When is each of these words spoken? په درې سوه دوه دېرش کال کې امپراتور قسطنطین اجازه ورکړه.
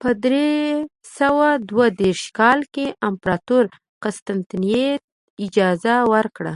په 0.00 0.08
درې 0.24 0.50
سوه 1.18 1.48
دوه 1.70 1.86
دېرش 2.00 2.22
کال 2.38 2.60
کې 2.74 2.86
امپراتور 3.08 3.64
قسطنطین 4.02 4.84
اجازه 5.44 5.94
ورکړه. 6.12 6.50